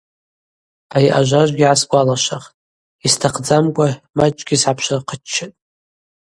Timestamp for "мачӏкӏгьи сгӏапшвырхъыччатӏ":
4.17-5.57